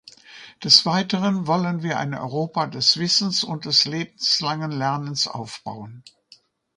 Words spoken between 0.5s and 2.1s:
Des Weiteren wollen wir